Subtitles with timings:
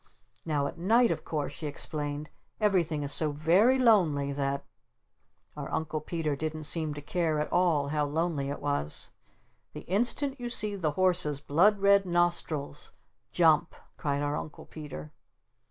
[0.47, 4.65] "Now at night, of course," she explained, "everything is so very lonely that"
[5.55, 9.11] Our Uncle Peter didn't seem to care at all how lonely it was.
[9.73, 12.93] "The instant you see the horses's blood red nostrils,
[13.31, 15.11] JUMP!" cried our Uncle Peter.